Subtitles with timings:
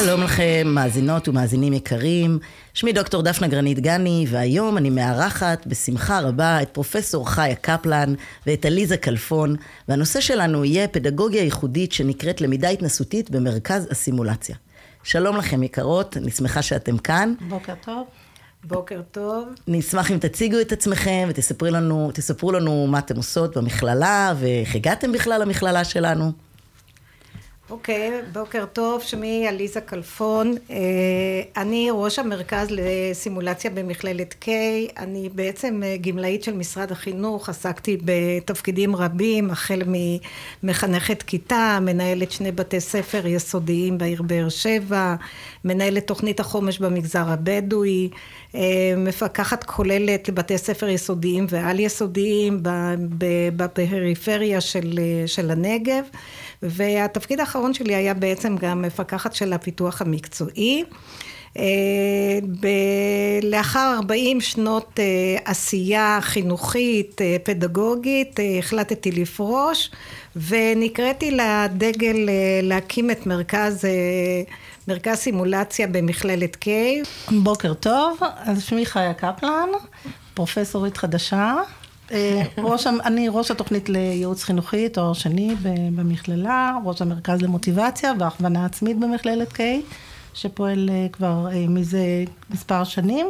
[0.00, 2.38] שלום לכם, מאזינות ומאזינים יקרים.
[2.74, 8.14] שמי דוקטור דפנה גרנית גני, והיום אני מארחת בשמחה רבה את פרופסור חיה קפלן
[8.46, 9.56] ואת עליזה כלפון,
[9.88, 14.56] והנושא שלנו יהיה פדגוגיה ייחודית שנקראת למידה התנסותית במרכז הסימולציה.
[15.02, 17.34] שלום לכם יקרות, אני שמחה שאתם כאן.
[17.48, 18.06] בוקר טוב.
[18.64, 19.48] בוקר טוב.
[19.68, 22.12] אני אשמח אם תציגו את עצמכם ותספרו לנו,
[22.52, 26.32] לנו מה אתם עושות במכללה ואיך הגעתם בכלל למכללה שלנו.
[27.72, 30.54] אוקיי, בוקר טוב, שמי עליזה כלפון.
[30.70, 30.76] אה,
[31.56, 34.48] אני ראש המרכז לסימולציה במכללת K.
[34.98, 39.82] אני בעצם אה, גמלאית של משרד החינוך, עסקתי בתפקידים רבים, החל
[40.62, 45.14] ממחנכת כיתה, מנהלת שני בתי ספר יסודיים בעיר באר שבע,
[45.64, 48.08] מנהלת תוכנית החומש במגזר הבדואי,
[48.54, 52.60] אה, מפקחת כוללת לבתי ספר יסודיים ועל יסודיים
[53.56, 56.04] בפריפריה של, של הנגב.
[56.62, 60.84] והתפקיד האחרון שלי היה בעצם גם מפקחת של הפיתוח המקצועי.
[61.58, 62.38] אה,
[63.42, 65.04] לאחר 40 שנות אה,
[65.44, 69.90] עשייה חינוכית, אה, פדגוגית, החלטתי לפרוש
[70.36, 72.28] ונקראתי לדגל
[72.62, 73.84] להקים את מרכז,
[74.88, 76.68] מרכז סימולציה במכללת K.
[77.30, 79.68] בוקר טוב, אז שמי חיה קפלן,
[80.34, 81.54] פרופסורית חדשה.
[82.58, 85.54] ראש, אני ראש התוכנית לייעוץ חינוכי, תואר שני
[85.94, 89.60] במכללה, ראש המרכז למוטיבציה והכוונה עצמית במכללת K,
[90.34, 93.26] שפועל כבר מזה מספר שנים,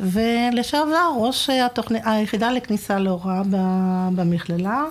[0.00, 3.42] ולשעבר ראש התוכנית, היחידה לכניסה להוראה
[4.14, 4.84] במכללה,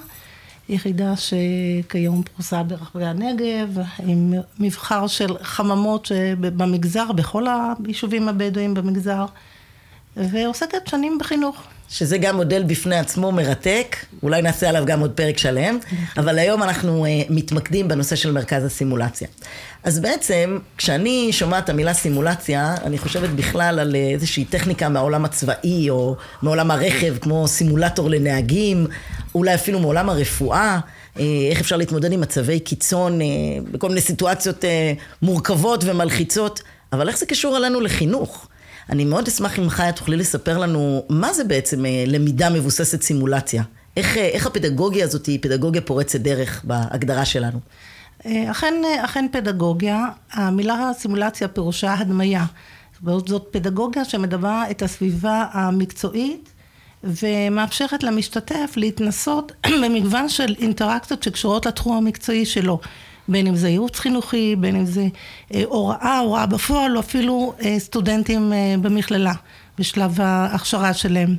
[0.70, 7.46] יחידה שכיום פרוסה ברחבי הנגב, עם מבחר של חממות במגזר, בכל
[7.86, 9.26] היישובים הבדואים במגזר,
[10.18, 11.64] ועוסקת שנים בחינוך.
[11.90, 15.78] שזה גם מודל בפני עצמו מרתק, אולי נעשה עליו גם עוד פרק שלם,
[16.18, 19.28] אבל היום אנחנו uh, מתמקדים בנושא של מרכז הסימולציה.
[19.84, 25.90] אז בעצם, כשאני שומעת את המילה סימולציה, אני חושבת בכלל על איזושהי טכניקה מהעולם הצבאי,
[25.90, 28.88] או מעולם הרכב, כמו סימולטור לנהגים,
[29.36, 30.80] אולי אפילו מעולם הרפואה.
[31.52, 33.20] איך אפשר להתמודד עם מצבי קיצון
[33.72, 34.66] בכל מיני סיטואציות
[35.22, 36.62] מורכבות ומלחיצות,
[36.94, 38.48] אבל איך זה קשור אלינו לחינוך?
[38.90, 43.64] אני מאוד אשמח אם חיה תוכלי לספר לנו מה זה בעצם אה, למידה מבוססת סימולציה.
[43.98, 47.60] איך, אה, איך הפדגוגיה הזאת היא פדגוגיה פורצת דרך בהגדרה שלנו?
[48.26, 48.74] אה, אכן,
[49.06, 52.46] אכן פדגוגיה, המילה סימולציה פירושה הדמיה.
[53.06, 56.50] זאת פדגוגיה שמדברה את הסביבה המקצועית
[57.04, 59.52] ומאפשרת למשתתף להתנסות
[59.84, 62.80] במגוון של אינטראקציות שקשורות לתחום המקצועי שלו.
[63.30, 65.08] בין אם זה ייעוץ חינוכי, בין אם זה
[65.54, 69.34] אה, הוראה, הוראה בפועל, או אפילו אה, סטודנטים אה, במכללה,
[69.78, 71.36] בשלב ההכשרה שלהם.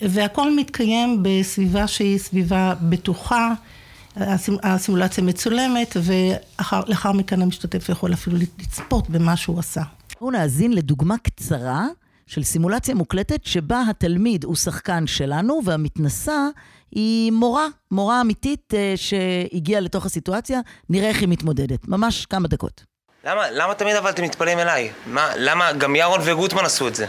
[0.00, 3.52] והכל מתקיים בסביבה שהיא סביבה בטוחה,
[4.62, 9.82] הסימולציה מצולמת, ולאחר מכן המשתתף יכול אפילו לצפות במה שהוא עשה.
[10.20, 11.86] בואו נאזין לדוגמה קצרה
[12.28, 16.46] של סימולציה מוקלטת שבה התלמיד הוא שחקן שלנו והמתנסה
[16.90, 21.88] היא מורה, מורה אמיתית אה, שהגיעה לתוך הסיטואציה, נראה איך היא מתמודדת.
[21.88, 22.84] ממש כמה דקות.
[23.24, 24.90] למה, למה תמיד אבל אתם מתפלאים אליי?
[25.06, 27.06] מה, למה גם ירון וגוטמן עשו את זה?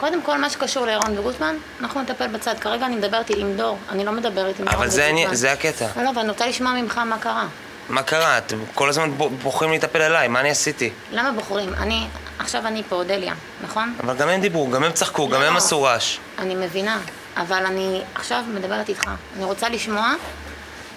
[0.00, 2.54] קודם כל, מה שקשור לירון וגוטמן, אנחנו נטפל בצד.
[2.60, 5.86] כרגע אני מדברת עם דור, אני לא מדברת עם ירון אבל זה, אני, זה הקטע.
[5.96, 7.48] לא, לא, ואני רוצה לשמוע ממך מה קרה.
[7.88, 8.38] מה קרה?
[8.38, 9.10] אתם כל הזמן
[9.42, 10.90] בוחרים להיטפל אליי, מה אני עשיתי?
[11.10, 11.74] למה בוחרים?
[11.74, 12.06] אני,
[12.38, 13.94] עכשיו אני פה, אודליה, נכון?
[14.00, 15.46] אבל גם הם דיברו, גם הם צחקו, גם לא.
[15.46, 16.18] הם עשו רעש.
[16.38, 16.98] אני מבינה,
[17.36, 19.10] אבל אני עכשיו מדברת איתך.
[19.36, 20.14] אני רוצה לשמוע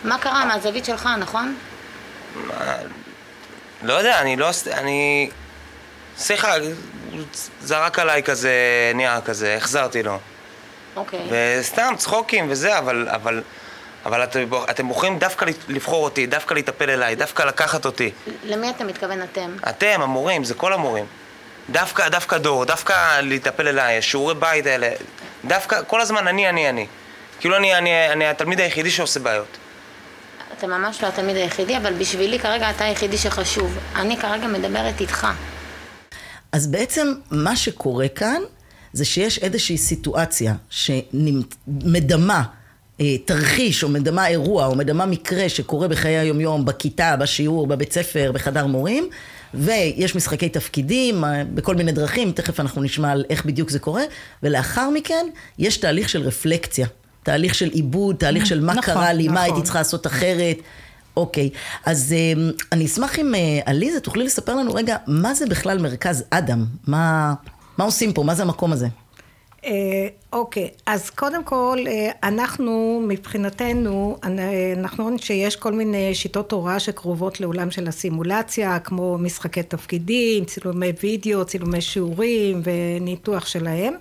[0.03, 1.55] מה קרה מהזווית שלך, נכון?
[2.35, 2.75] מה...
[3.83, 4.49] לא יודע, אני לא...
[4.71, 5.29] אני...
[6.17, 6.53] סליחה,
[7.61, 8.51] זרק עליי כזה
[8.95, 10.19] נייר כזה, החזרתי לו.
[10.95, 11.19] אוקיי.
[11.59, 13.07] וסתם צחוקים וזה, אבל...
[13.09, 13.41] אבל...
[14.05, 14.35] אבל את,
[14.69, 18.11] אתם בוחרים דווקא לבחור אותי, דווקא להיטפל אליי, דווקא לקחת אותי.
[18.43, 19.55] למי אתה מתכוון אתם?
[19.69, 21.05] אתם, המורים, זה כל המורים.
[21.69, 24.89] דווקא, דווקא דור, דווקא להיטפל אליי, השיעורי בית האלה,
[25.45, 26.87] דווקא, כל הזמן אני, אני, אני.
[27.39, 29.57] כאילו אני, אני, אני התלמיד היחידי שעושה בעיות.
[30.57, 33.77] אתה ממש לא התלמיד היחידי, אבל בשבילי כרגע אתה היחידי שחשוב.
[33.95, 35.27] אני כרגע מדברת איתך.
[36.51, 38.41] אז בעצם מה שקורה כאן
[38.93, 42.43] זה שיש איזושהי סיטואציה שמדמה
[43.25, 48.65] תרחיש או מדמה אירוע או מדמה מקרה שקורה בחיי היומיום, בכיתה, בשיעור, בבית ספר, בחדר
[48.65, 49.09] מורים,
[49.53, 54.03] ויש משחקי תפקידים אה, בכל מיני דרכים, תכף אנחנו נשמע על איך בדיוק זה קורה,
[54.43, 55.27] ולאחר מכן
[55.59, 56.87] יש תהליך של רפלקציה,
[57.23, 59.43] תהליך של עיבוד, תהליך של מה נכון, קרה לי, מה נכון.
[59.43, 60.57] הייתי צריכה לעשות אחרת.
[61.17, 61.49] אוקיי,
[61.85, 66.23] אז אה, אני אשמח אם אה, עליזה תוכלי לספר לנו רגע, מה זה בכלל מרכז
[66.29, 66.65] אדם?
[66.87, 67.33] מה,
[67.77, 68.23] מה עושים פה?
[68.23, 68.87] מה זה המקום הזה?
[70.33, 76.51] אה, אוקיי, אז קודם כל, אה, אנחנו מבחינתנו, אה, אנחנו רואים שיש כל מיני שיטות
[76.51, 83.93] הוראה שקרובות לעולם של הסימולציה, כמו משחקי תפקידים, צילומי וידאו, צילומי שיעורים וניתוח שלהם.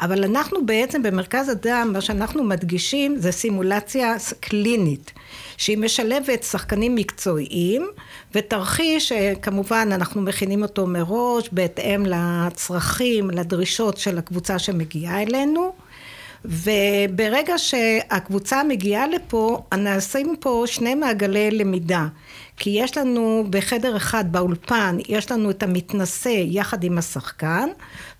[0.00, 5.12] אבל אנחנו בעצם במרכז הדם, מה שאנחנו מדגישים זה סימולציה קלינית,
[5.56, 7.88] שהיא משלבת שחקנים מקצועיים
[8.34, 15.59] ותרחיש שכמובן אנחנו מכינים אותו מראש בהתאם לצרכים, לדרישות של הקבוצה שמגיעה אלינו.
[16.44, 22.06] וברגע שהקבוצה מגיעה לפה, נעשים פה שני מעגלי למידה.
[22.56, 27.68] כי יש לנו בחדר אחד באולפן, יש לנו את המתנשא יחד עם השחקן,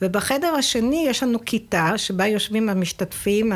[0.03, 3.53] ובחדר השני יש לנו כיתה שבה יושבים המשתתפים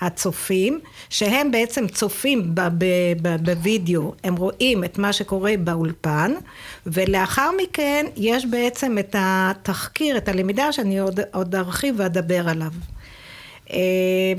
[0.00, 2.54] הצופים, שהם בעצם צופים
[3.42, 6.32] בווידאו, הם רואים את מה שקורה באולפן,
[6.86, 12.70] ולאחר מכן יש בעצם את התחקיר, את הלמידה שאני עוד, עוד ארחיב ואדבר עליו.
[13.72, 13.78] אה,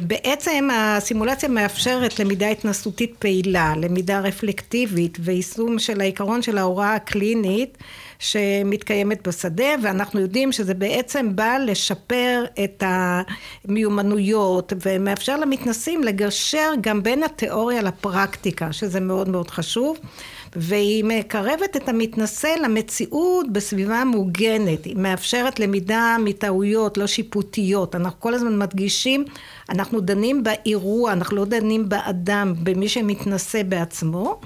[0.02, 7.78] בעצם הסימולציה מאפשרת למידה התנסותית פעילה, למידה רפלקטיבית ויישום של העיקרון של ההוראה הקלינית
[8.20, 12.84] שמתקיימת בשדה ואנחנו יודעים שזה בעצם בא לשפר את
[13.66, 19.98] המיומנויות ומאפשר למתנסים לגשר גם בין התיאוריה לפרקטיקה שזה מאוד מאוד חשוב
[20.56, 28.34] והיא מקרבת את המתנשא למציאות בסביבה מוגנת, היא מאפשרת למידה מטעויות לא שיפוטיות, אנחנו כל
[28.34, 29.26] הזמן מדגישים,
[29.70, 34.40] אנחנו דנים באירוע, אנחנו לא דנים באדם, במי שמתנשא בעצמו.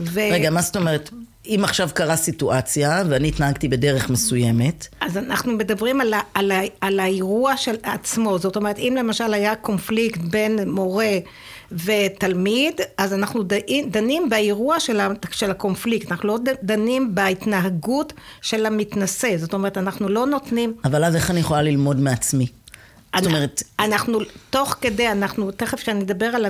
[0.00, 0.20] ו...
[0.32, 1.10] רגע, מה זאת אומרת?
[1.46, 6.60] אם עכשיו קרה סיטואציה ואני התנהגתי בדרך מסוימת, אז אנחנו מדברים על, ה, על, ה,
[6.80, 11.18] על האירוע של עצמו, זאת אומרת אם למשל היה קונפליקט בין מורה
[11.72, 13.42] ותלמיד, אז אנחנו
[13.90, 20.74] דנים, באירוע של, הקונפליקט, אנחנו לא דנים בהתנהגות של המתנשא, זאת אומרת אנחנו לא נותנים
[20.84, 22.46] אבל אז איך אני יכולה ללמוד מעצמי?
[23.18, 24.18] זאת אומרת, אנחנו,
[24.50, 26.46] תוך כדי, אנחנו, תכף כשאני אדבר על,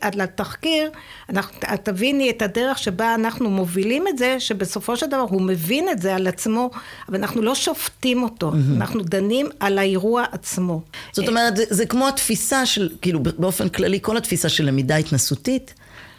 [0.00, 0.90] על התחקיר,
[1.28, 5.88] אנחנו, את תביני את הדרך שבה אנחנו מובילים את זה, שבסופו של דבר הוא מבין
[5.88, 6.70] את זה על עצמו,
[7.08, 10.80] אבל אנחנו לא שופטים אותו, אנחנו דנים על האירוע עצמו.
[11.12, 15.74] זאת אומרת, זה, זה כמו התפיסה של, כאילו באופן כללי, כל התפיסה של למידה התנסותית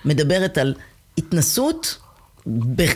[0.06, 0.74] מדברת על
[1.18, 1.98] התנסות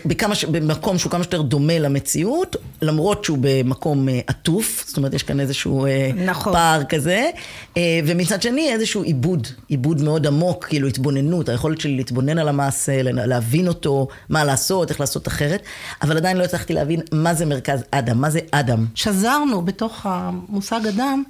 [0.06, 5.14] בכמה, ש- במקום שהוא כמה שיותר דומה למציאות, למרות שהוא במקום אה, עטוף, זאת אומרת,
[5.14, 6.54] יש כאן איזשהו אה, נכון.
[6.54, 7.30] פער כזה,
[7.78, 13.02] אה, ומצד שני איזשהו עיבוד, עיבוד מאוד עמוק, כאילו התבוננות, היכולת שלי להתבונן על המעשה,
[13.02, 15.62] להבין אותו, מה לעשות, איך לעשות אחרת,
[16.02, 18.86] אבל עדיין לא הצלחתי להבין מה זה מרכז אדם, מה זה אדם.
[18.96, 21.24] שזרנו בתוך המושג אדם,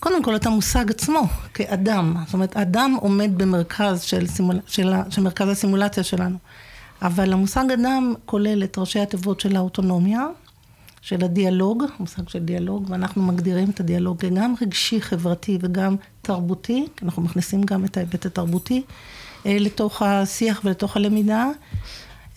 [0.00, 1.22] קודם כל את המושג עצמו,
[1.54, 2.16] כאדם.
[2.24, 6.36] זאת אומרת, אדם עומד במרכז של, סימול, של, של מרכז הסימולציה שלנו.
[7.02, 10.26] אבל המושג אדם כולל את ראשי התיבות של האוטונומיה,
[11.02, 17.04] של הדיאלוג, מושג של דיאלוג, ואנחנו מגדירים את הדיאלוג כגם רגשי, חברתי וגם תרבותי, כי
[17.04, 18.82] אנחנו מכניסים גם את ההיבט התרבותי
[19.46, 21.46] אה, לתוך השיח ולתוך הלמידה.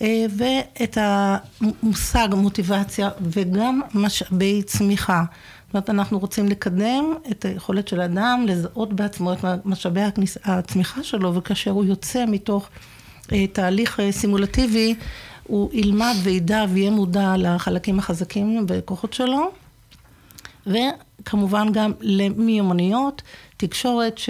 [0.02, 5.24] אה, ואת המושג מוטיבציה וגם משאבי צמיחה.
[5.66, 10.00] זאת אומרת, אנחנו רוצים לקדם את היכולת של האדם לזהות בעצמו את משאבי
[10.44, 12.68] הצמיחה שלו, וכאשר הוא יוצא מתוך
[13.52, 14.94] תהליך אה, סימולטיבי,
[15.42, 19.50] הוא ילמד וידע ויהיה מודע לחלקים החזקים בכוחות שלו.
[20.66, 23.22] וכמובן גם למיומנויות,
[23.56, 24.20] תקשורת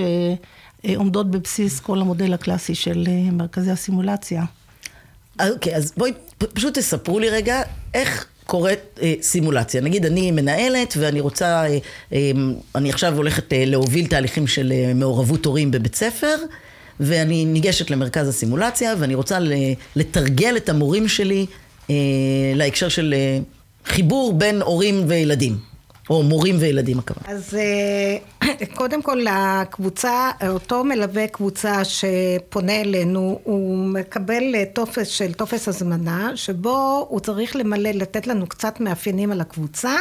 [0.85, 4.45] שעומדות בבסיס כל המודל הקלאסי של אה, מרכזי הסימולציה.
[5.51, 6.13] אוקיי, אז בואי
[6.55, 7.63] פשוט תספרו לי רגע
[7.95, 9.81] איך קורית אה, סימולציה.
[9.81, 11.79] נגיד אני מנהלת ואני רוצה, אה,
[12.13, 12.31] אה,
[12.75, 16.37] אני עכשיו הולכת אה, להוביל תהליכים של אה, מעורבות הורים בבית ספר,
[17.01, 19.39] ואני ניגשת למרכז הסימולציה ואני רוצה
[19.97, 21.47] לתרגל את המורים שלי
[21.91, 21.95] אה,
[22.55, 23.39] להקשר של אה,
[23.85, 25.57] חיבור בין הורים וילדים,
[26.11, 27.37] או מורים וילדים הכוונה.
[27.37, 28.47] אז אה,
[28.79, 36.33] קודם כל הקבוצה, אותו מלווה קבוצה שפונה אלינו, הוא מקבל אה, טופס של טופס הזמנה,
[36.35, 39.97] שבו הוא צריך למלא, לתת לנו קצת מאפיינים על הקבוצה,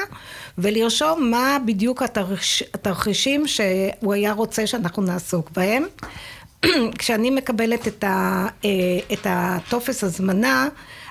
[0.57, 5.83] ולרשום מה בדיוק התרש, התרחישים שהוא היה רוצה שאנחנו נעסוק בהם.
[6.99, 8.69] כשאני מקבלת את, ה, אה,
[9.13, 10.67] את הטופס הזמנה,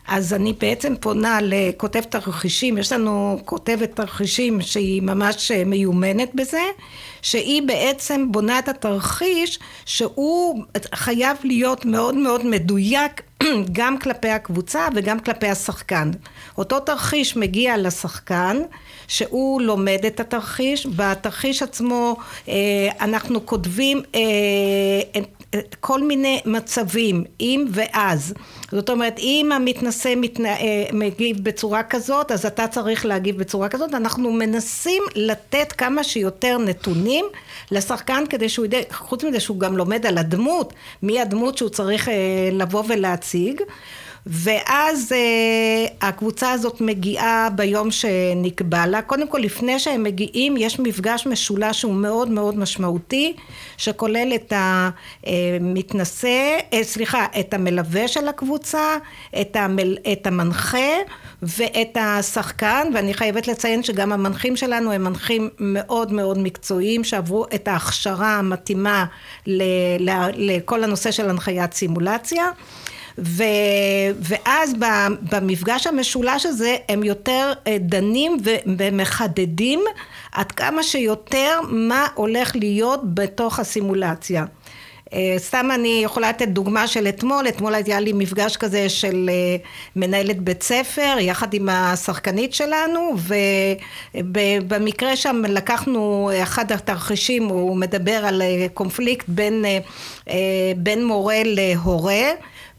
[0.08, 6.62] אז אני בעצם פונה לכותבת תרחישים, יש לנו כותבת תרחישים שהיא ממש אה, מיומנת בזה,
[7.22, 13.22] שהיא בעצם בונה את התרחיש שהוא חייב להיות מאוד מאוד מדויק
[13.72, 16.10] גם כלפי הקבוצה וגם כלפי השחקן.
[16.58, 18.62] אותו תרחיש מגיע לשחקן
[19.08, 22.16] שהוא לומד את התרחיש, בתרחיש עצמו
[22.48, 22.54] אה,
[23.00, 25.20] אנחנו כותבים אה,
[25.80, 28.34] כל מיני מצבים, אם ואז.
[28.72, 33.94] זאת אומרת, אם המתנשא מתנה, אה, מגיב בצורה כזאת, אז אתה צריך להגיב בצורה כזאת.
[33.94, 37.24] אנחנו מנסים לתת כמה שיותר נתונים
[37.70, 40.72] לשחקן כדי שהוא ידע, חוץ מזה שהוא גם לומד על הדמות,
[41.02, 42.08] מי הדמות שהוא צריך
[42.52, 43.62] לבוא ולהציג.
[44.26, 49.02] ואז uh, הקבוצה הזאת מגיעה ביום שנקבע לה.
[49.02, 53.36] קודם כל, לפני שהם מגיעים, יש מפגש משולש שהוא מאוד מאוד משמעותי,
[53.76, 58.96] שכולל את המתנשא, uh, סליחה, את המלווה של הקבוצה,
[59.40, 60.88] את, המל, את המנחה
[61.42, 67.68] ואת השחקן, ואני חייבת לציין שגם המנחים שלנו הם מנחים מאוד מאוד מקצועיים, שעברו את
[67.68, 69.04] ההכשרה המתאימה
[69.46, 69.62] ל,
[69.98, 72.44] ל, לכל הנושא של הנחיית סימולציה.
[73.18, 73.44] ו,
[74.20, 74.74] ואז
[75.32, 78.36] במפגש המשולש הזה הם יותר אה, דנים
[78.78, 79.80] ומחדדים
[80.32, 84.44] עד כמה שיותר מה הולך להיות בתוך הסימולציה.
[85.12, 89.56] אה, סתם אני יכולה לתת דוגמה של אתמול, אתמול היה לי מפגש כזה של אה,
[89.96, 93.14] מנהלת בית ספר יחד עם השחקנית שלנו
[94.14, 98.42] ובמקרה שם לקחנו אחד התרחישים הוא מדבר על
[98.74, 99.64] קונפליקט בין,
[100.76, 102.30] בין מורה להורה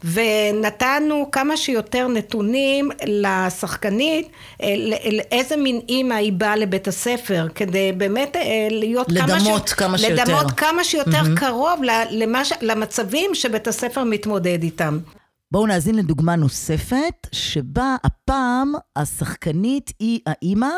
[0.04, 4.28] ונתנו כמה שיותר נתונים לשחקנית
[4.62, 4.74] אה,
[5.12, 9.72] לאיזה מין אימא היא באה לבית הספר כדי באמת אה, להיות לדמות כמה, ש...
[9.72, 11.40] כמה שיותר לדמות כמה שיותר mm-hmm.
[11.40, 12.52] קרוב למש...
[12.62, 14.98] למצבים שבית הספר מתמודד איתם.
[15.50, 20.70] בואו נאזין לדוגמה נוספת שבה הפעם השחקנית היא האימא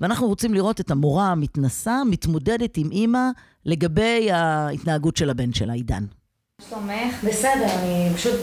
[0.00, 3.28] ואנחנו רוצים לראות את המורה המתנסה מתמודדת עם אימא
[3.66, 6.04] לגבי ההתנהגות של הבן שלה, עידן.
[6.68, 7.14] שלומך?
[7.24, 8.34] בסדר, אני פשוט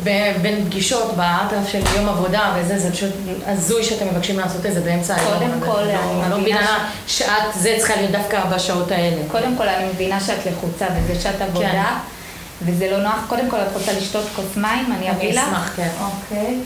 [0.41, 3.09] בין פגישות באטרף של יום עבודה וזה, זה פשוט
[3.45, 5.33] הזוי שאתם מבקשים לעשות את זה באמצע היום.
[5.39, 9.21] קודם כל, לא- אני לא מבינה שאת, זה צריכה להיות דווקא בשעות האלה.
[9.31, 12.65] קודם כל, אני מבינה שאת לחוצה וזה שעת עבודה, כן.
[12.65, 13.25] וזה לא נוח.
[13.27, 14.91] קודם כל, את רוצה לשתות כוס מים?
[14.97, 15.37] אני אביא לך?
[15.43, 15.89] אני אשמח, כן.
[16.01, 16.57] אוקיי.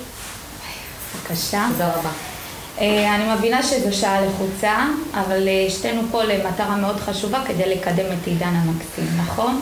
[1.15, 1.65] בבקשה.
[1.72, 2.10] תודה רבה.
[2.81, 4.75] אה, אני מבינה שזו שעה לחוצה,
[5.13, 9.62] אבל אה, שתינו פה למטרה מאוד חשובה כדי לקדם את עידן המקסים, נכון?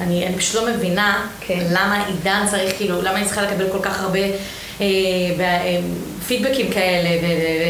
[0.00, 1.66] אני, אני פשוט לא מבינה כן.
[1.70, 4.86] למה עידן צריך, כאילו, למה אני צריכה לקבל כל כך הרבה אה,
[5.40, 5.80] אה,
[6.26, 7.08] פידבקים כאלה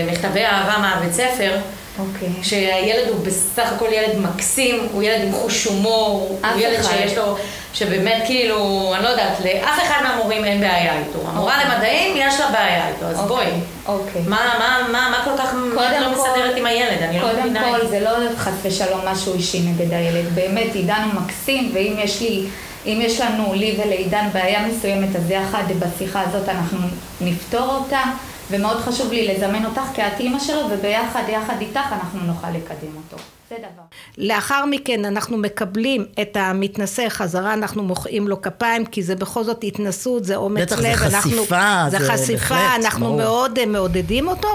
[0.05, 1.57] ומכתבי אהבה מהבית ספר.
[2.01, 2.29] אוקיי.
[2.43, 6.97] שהילד הוא בסך הכל ילד מקסים, הוא ילד עם חוש הומור, הוא ילד אחד.
[6.97, 7.37] שיש לו,
[7.75, 11.19] שבאמת כאילו, אני לא יודעת, לאף אחד מהמורים אין בעיה איתו.
[11.27, 11.75] המורה אוקיי.
[11.75, 13.29] למדעים, יש לה בעיה איתו, אז אוקיי.
[13.29, 13.61] בואי.
[13.87, 14.23] אוקיי.
[14.27, 15.55] מה, מה, מה, מה כל כך
[16.01, 17.03] לא מסתדרת עם הילד?
[17.03, 17.61] אני לא מבינה.
[17.65, 20.35] קודם כל, זה לא חס ושלום משהו אישי נגד הילד.
[20.35, 22.47] באמת, עידן הוא מקסים, ואם יש לי...
[22.87, 26.79] אם יש לנו, לי ולעידן, בעיה מסוימת, אז יחד בשיחה הזאת אנחנו
[27.21, 28.03] נפתור אותה.
[28.51, 32.97] ומאוד חשוב לי לזמן אותך כי את אימא שלו, וביחד, יחד איתך, אנחנו נוכל לקדם
[32.97, 33.17] אותו.
[33.51, 33.83] זה דבר.
[34.19, 39.65] לאחר מכן אנחנו מקבלים את המתנשא חזרה, אנחנו מוחאים לו כפיים, כי זה בכל זאת
[39.65, 40.79] התנסות, זה אומץ לב.
[40.79, 43.19] בטח, זה חשיפה, זה, זה חשיפה, בהחלט, אנחנו ברור.
[43.19, 44.49] מאוד אה, מעודדים אותו,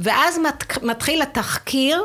[0.00, 2.04] ואז מת, מתחיל התחקיר,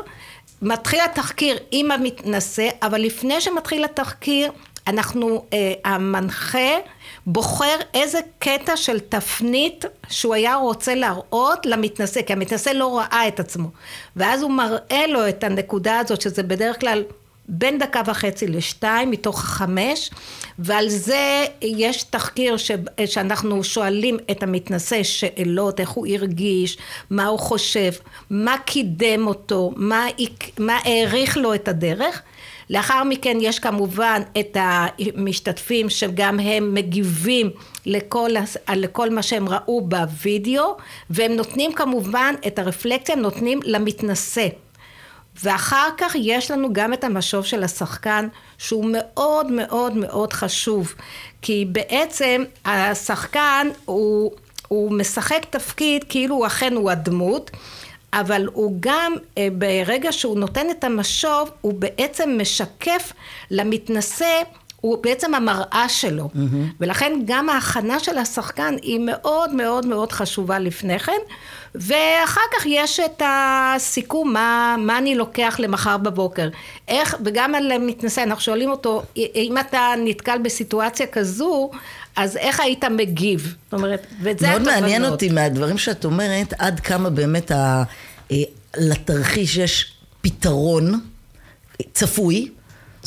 [0.62, 4.52] מתחיל התחקיר עם המתנשא, אבל לפני שמתחיל התחקיר,
[4.86, 6.78] אנחנו, אה, המנחה
[7.26, 13.40] בוחר איזה קטע של תפנית שהוא היה רוצה להראות למתנשא, כי המתנשא לא ראה את
[13.40, 13.68] עצמו.
[14.16, 17.02] ואז הוא מראה לו את הנקודה הזאת, שזה בדרך כלל
[17.48, 20.10] בין דקה וחצי לשתיים מתוך החמש,
[20.58, 22.70] ועל זה יש תחקיר ש,
[23.06, 26.78] שאנחנו שואלים את המתנשא שאלות, איך הוא הרגיש,
[27.10, 27.90] מה הוא חושב,
[28.30, 30.06] מה קידם אותו, מה,
[30.58, 32.22] מה העריך לו את הדרך.
[32.70, 37.50] לאחר מכן יש כמובן את המשתתפים שגם הם מגיבים
[37.86, 38.30] לכל,
[38.74, 40.76] לכל מה שהם ראו בווידאו
[41.10, 44.48] והם נותנים כמובן את הרפלקציה, הם נותנים למתנשא.
[45.42, 48.28] ואחר כך יש לנו גם את המשוב של השחקן
[48.58, 50.94] שהוא מאוד מאוד מאוד חשוב
[51.42, 54.32] כי בעצם השחקן הוא,
[54.68, 57.50] הוא משחק תפקיד כאילו הוא אכן הוא הדמות
[58.20, 63.12] אבל הוא גם אה, ברגע שהוא נותן את המשוב הוא בעצם משקף
[63.50, 64.42] למתנשא
[64.80, 66.24] הוא בעצם המראה שלו.
[66.24, 66.74] Mm-hmm.
[66.80, 71.12] ולכן גם ההכנה של השחקן היא מאוד מאוד מאוד חשובה לפני כן.
[71.74, 76.48] ואחר כך יש את הסיכום, מה, מה אני לוקח למחר בבוקר.
[76.88, 81.70] איך, וגם על מתנשא, אנחנו שואלים אותו, אם אתה נתקל בסיטואציה כזו,
[82.16, 83.54] אז איך היית מגיב?
[83.64, 84.80] זאת אומרת, וזה מאוד התובנות.
[84.80, 87.82] מעניין אותי מהדברים שאת אומרת, עד כמה באמת ה...
[88.30, 88.36] אה,
[88.76, 91.00] לתרחיש יש פתרון
[91.92, 92.48] צפוי.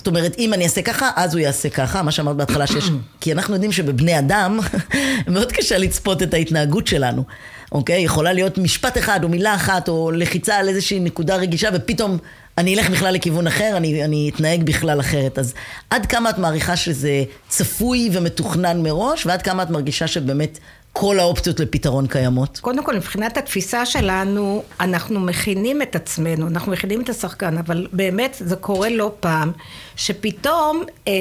[0.07, 2.89] זאת אומרת, אם אני אעשה ככה, אז הוא יעשה ככה, מה שאמרת בהתחלה שיש...
[3.21, 4.59] כי אנחנו יודעים שבבני אדם,
[5.27, 7.23] מאוד קשה לצפות את ההתנהגות שלנו,
[7.71, 8.01] אוקיי?
[8.01, 12.17] יכולה להיות משפט אחד, או מילה אחת, או לחיצה על איזושהי נקודה רגישה, ופתאום
[12.57, 15.39] אני אלך בכלל לכיוון אחר, אני, אני אתנהג בכלל אחרת.
[15.39, 15.53] אז
[15.89, 20.59] עד כמה את מעריכה שזה צפוי ומתוכנן מראש, ועד כמה את מרגישה שבאמת
[20.99, 22.59] כל האופציות לפתרון קיימות?
[22.59, 28.35] קודם כל, מבחינת התפיסה שלנו, אנחנו מכינים את עצמנו, אנחנו מכינים את השחקן, אבל באמת
[28.39, 29.51] זה קורה לא פעם,
[29.95, 31.13] שפתאום אה,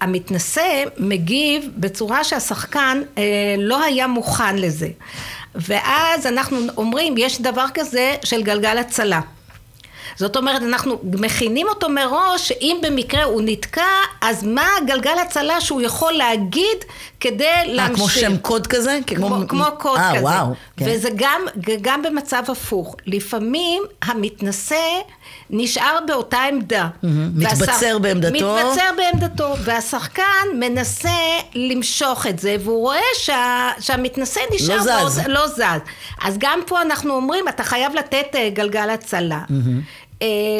[0.00, 3.22] המתנשא מגיב בצורה שהשחקן אה,
[3.58, 4.88] לא היה מוכן לזה.
[5.54, 9.20] ואז אנחנו אומרים, יש דבר כזה של גלגל הצלה.
[10.16, 13.86] זאת אומרת, אנחנו מכינים אותו מראש, שאם במקרה הוא נתקע,
[14.20, 16.78] אז מה גלגל הצלה שהוא יכול להגיד
[17.20, 17.90] כדי להמשיך.
[17.92, 18.98] אה, כמו שם קוד כזה?
[19.06, 20.22] כמו, כמו, כמו קוד 아, כזה.
[20.22, 20.46] וואו.
[20.76, 20.84] כן.
[20.88, 21.40] וזה גם,
[21.82, 22.96] גם במצב הפוך.
[23.06, 25.00] לפעמים המתנשא
[25.50, 26.88] נשאר באותה עמדה.
[27.02, 28.56] מתבצר והשח- בעמדתו.
[28.56, 30.22] מתבצר בעמדתו, והשחקן
[30.58, 31.08] מנסה
[31.54, 34.88] למשוך את זה, והוא רואה שה, שהמתנשא נשאר לא זז.
[35.18, 35.62] באותה- לא זז.
[36.24, 39.38] אז גם פה אנחנו אומרים, אתה חייב לתת אה, גלגל הצלה.
[39.50, 39.56] אה,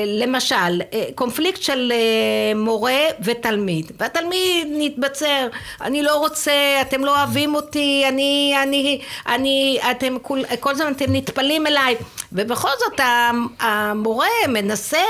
[0.07, 5.47] למשל, אה, קונפליקט של אה, מורה ותלמיד, והתלמיד נתבצר,
[5.81, 11.05] אני לא רוצה, אתם לא אוהבים אותי, אני, אני, אני, אתם כל, כל הזמן אתם
[11.09, 11.97] נטפלים אליי,
[12.33, 13.01] ובכל זאת
[13.61, 15.03] המורה מנסה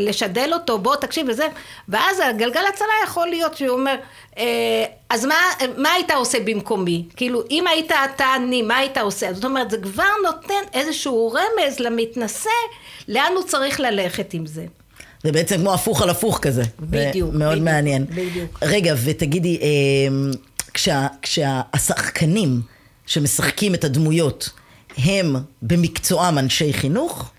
[0.00, 1.46] לשדל אותו, בוא תקשיב וזה,
[1.88, 4.29] ואז הגלגל הצלה יכול להיות שהוא אומר, אה,
[5.10, 5.34] אז מה,
[5.76, 7.04] מה היית עושה במקומי?
[7.16, 9.32] כאילו, אם היית אתה אני, מה היית עושה?
[9.32, 12.50] זאת אומרת, זה כבר נותן איזשהו רמז למתנשא
[13.08, 14.64] לאן הוא צריך ללכת עם זה.
[15.24, 16.62] זה בעצם כמו הפוך על הפוך כזה.
[16.80, 18.06] בדיוק, מאוד בדיוק, מעניין.
[18.06, 18.58] בדיוק.
[18.62, 19.68] רגע, ותגידי, אה,
[20.74, 22.60] כשה, כשהשחקנים
[23.06, 24.50] שמשחקים את הדמויות,
[24.98, 27.30] הם במקצועם אנשי חינוך?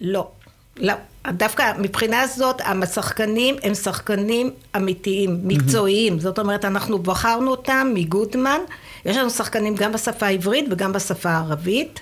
[0.00, 0.28] לא,
[0.76, 0.94] לא.
[1.32, 6.20] דווקא מבחינה זאת, השחקנים הם שחקנים אמיתיים, מקצועיים.
[6.20, 8.60] זאת אומרת, אנחנו בחרנו אותם מגודמן.
[9.04, 12.00] יש לנו שחקנים גם בשפה העברית וגם בשפה הערבית.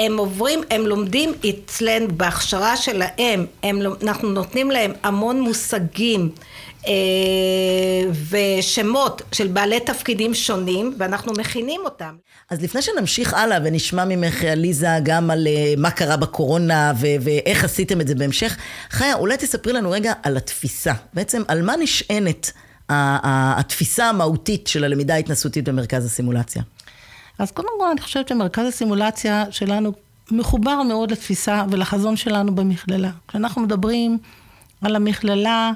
[0.00, 6.30] הם עוברים, הם לומדים אצלנו בהכשרה שלהם, הם, לומ- אנחנו נותנים להם המון מושגים
[6.86, 6.92] אה,
[8.30, 12.14] ושמות של בעלי תפקידים שונים, ואנחנו מכינים אותם.
[12.50, 17.64] אז לפני שנמשיך הלאה ונשמע ממך, עליזה, גם על אה, מה קרה בקורונה ו- ואיך
[17.64, 18.56] עשיתם את זה בהמשך,
[18.90, 20.92] חיה, אולי תספרי לנו רגע על התפיסה.
[21.14, 22.52] בעצם, על מה נשענת
[22.88, 26.62] התפיסה המהותית של הלמידה ההתנסותית במרכז הסימולציה?
[27.40, 29.92] אז קודם כל אני חושבת שמרכז הסימולציה שלנו
[30.30, 33.10] מחובר מאוד לתפיסה ולחזון שלנו במכללה.
[33.28, 34.18] כשאנחנו מדברים
[34.82, 35.72] על המכללה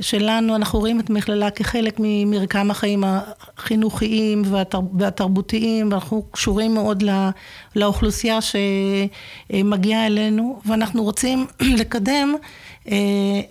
[0.00, 7.28] שלנו, אנחנו רואים את המכללה כחלק ממרקם החיים החינוכיים והתר, והתרבותיים, ואנחנו קשורים מאוד לא,
[7.76, 8.38] לאוכלוסייה
[9.50, 11.46] שמגיעה אלינו, ואנחנו רוצים
[11.80, 12.34] לקדם
[12.88, 12.94] אה,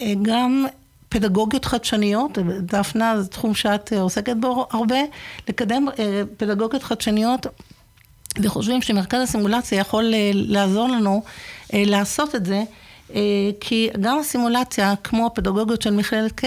[0.01, 0.65] אה, גם
[1.13, 4.97] פדגוגיות חדשניות, דפנה זה תחום שאת עוסקת בו הרבה,
[5.49, 7.47] לקדם אה, פדגוגיות חדשניות
[8.41, 11.23] וחושבים שמרכז הסימולציה יכול אה, לעזור לנו
[11.73, 12.63] אה, לעשות את זה,
[13.15, 13.21] אה,
[13.59, 16.43] כי גם הסימולציה, כמו הפדגוגיות של מכללת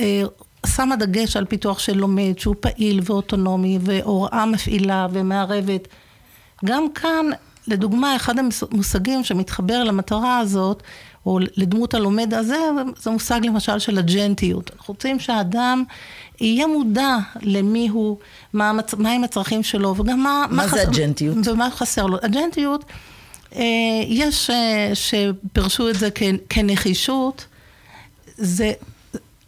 [0.00, 0.22] אה,
[0.66, 5.88] שמה דגש על פיתוח של לומד שהוא פעיל ואוטונומי והוראה מפעילה ומערבת.
[6.64, 7.26] גם כאן,
[7.66, 10.82] לדוגמה, אחד המושגים שמתחבר למטרה הזאת,
[11.26, 12.56] או לדמות הלומד הזה,
[13.02, 14.70] זה מושג למשל של אג'נטיות.
[14.76, 15.84] אנחנו רוצים שהאדם
[16.40, 18.16] יהיה מודע למי הוא,
[18.52, 18.94] מה, המצ...
[18.94, 20.46] מהם הצרכים שלו, וגם מה...
[20.50, 21.36] מה זה אג'נטיות?
[21.44, 22.16] ומה חסר לו.
[22.22, 22.84] אג'נטיות,
[23.56, 23.62] אה,
[24.06, 26.22] יש אה, שפרשו את זה כ...
[26.48, 27.46] כנחישות,
[28.36, 28.72] זה,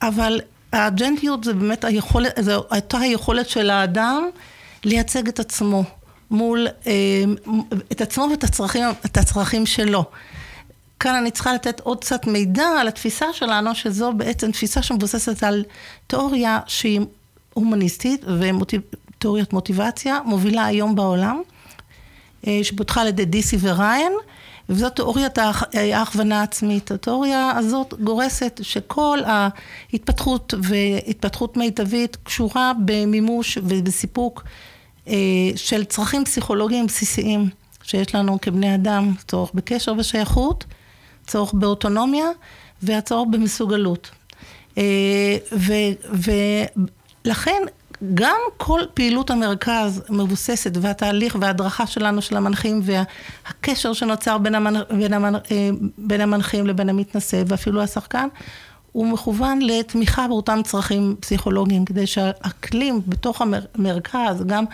[0.03, 0.41] אבל
[0.73, 4.25] האג'נטיות זה באמת היכולת, זו הייתה היכולת של האדם
[4.85, 5.85] לייצג את עצמו
[6.31, 6.93] מול, אה,
[7.93, 10.05] את עצמו ואת הצרכים, את הצרכים שלו.
[11.03, 15.65] כאן אני צריכה לתת עוד קצת מידע על התפיסה שלנו, שזו בעצם תפיסה שמבוססת על
[16.07, 17.01] תיאוריה שהיא
[17.55, 21.43] הומניסטית ותיאוריית מוטיבציה, מובילה היום בעולם,
[22.47, 24.13] אה, שפותחה על ידי דיסי וריין,
[24.69, 26.91] וזאת תיאוריית ההכוונה העצמית.
[26.91, 34.45] התיאוריה הזאת גורסת שכל ההתפתחות והתפתחות מיטבית קשורה במימוש ובסיפוק
[35.09, 35.15] אה,
[35.57, 37.49] של צרכים פסיכולוגיים בסיסיים
[37.83, 40.65] שיש לנו כבני אדם, צורך בקשר ושייכות,
[41.27, 42.27] צורך באוטונומיה
[42.83, 44.11] והצורך במסוגלות.
[47.25, 47.63] ולכן
[48.15, 54.75] גם כל פעילות המרכז מבוססת, והתהליך וההדרכה שלנו של המנחים, והקשר שנוצר בין, המנ...
[54.91, 55.35] בין, המנ...
[55.99, 58.29] בין המנחים לבין המתנשא, ואפילו השחקן,
[58.93, 64.65] הוא מכוון לתמיכה באותם צרכים פסיכולוגיים, כדי שהאקלים בתוך המרכז, גם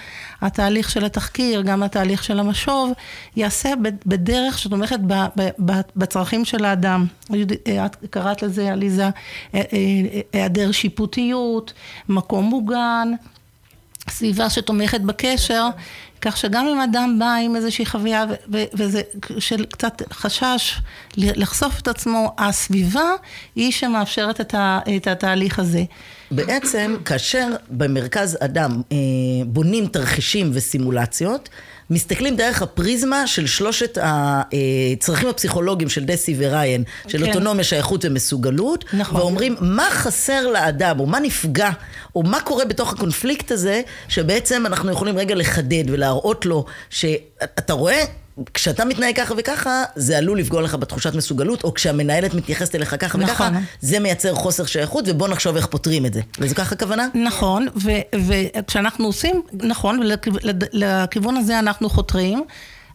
[0.40, 2.92] התהליך של התחקיר, גם התהליך של המשוב,
[3.36, 3.72] ייעשה
[4.06, 4.98] בדרך שתומכת
[5.96, 7.06] בצרכים של האדם.
[7.86, 9.08] את קראת לזה, עליזה,
[10.32, 11.72] היעדר שיפוטיות,
[12.08, 13.12] מקום מוגן,
[14.10, 15.68] סביבה שתומכת בקשר.
[16.20, 19.02] כך שגם אם אדם בא עם איזושהי חוויה וזה
[19.38, 20.80] של קצת חשש
[21.16, 23.10] לחשוף את עצמו, הסביבה
[23.56, 25.82] היא שמאפשרת את, ה, את התהליך הזה.
[26.30, 28.96] בעצם כאשר במרכז אדם אה,
[29.46, 31.48] בונים תרחישים וסימולציות,
[31.90, 37.28] מסתכלים דרך הפריזמה של שלושת הצרכים הפסיכולוגיים של דסי וריין, של כן.
[37.28, 39.20] אוטונומיה, שייכות ומסוגלות, נכון.
[39.20, 41.70] ואומרים מה חסר לאדם, או מה נפגע,
[42.16, 48.04] או מה קורה בתוך הקונפליקט הזה, שבעצם אנחנו יכולים רגע לחדד ולהראות לו שאתה רואה...
[48.54, 53.18] כשאתה מתנהג ככה וככה, זה עלול לפגוע לך בתחושת מסוגלות, או כשהמנהלת מתייחסת אליך ככה
[53.18, 53.30] נכון.
[53.30, 56.20] וככה, זה מייצר חוסר שייכות, ובוא נחשוב איך פותרים את זה.
[56.38, 57.08] וזה ככה הכוונה?
[57.14, 57.66] נכון,
[58.14, 60.00] וכשאנחנו עושים, נכון,
[60.72, 62.44] ולכיוון הזה אנחנו חותרים.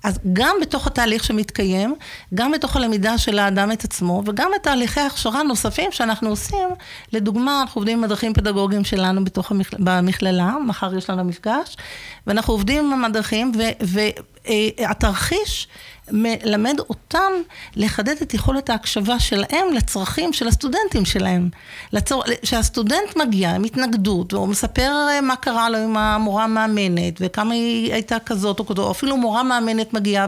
[0.04, 1.96] אז גם בתוך התהליך שמתקיים,
[2.34, 6.70] גם בתוך הלמידה של האדם את עצמו, וגם בתהליכי הכשרה נוספים שאנחנו עושים,
[7.14, 9.78] לדוגמה, אנחנו עובדים עם מדריכים פדגוגיים שלנו בתוך המכל...
[9.80, 11.78] במכללה, מחר יש לנו מפגש,
[12.28, 13.52] ואנחנו עובדים עם המדריכים,
[13.82, 14.52] והתרחיש ו...
[16.12, 17.32] מלמד אותם
[17.76, 21.50] לחדד את יכולת ההקשבה שלהם לצרכים של הסטודנטים שלהם.
[21.94, 22.24] לצור...
[22.44, 27.94] שהסטודנט מגיע עם התנגדות, והוא מספר אה, מה קרה לו עם המורה המאמנת, וכמה היא
[27.94, 30.28] הייתה כזאת או כזאת, או אפילו מורה מאמנת מגיעה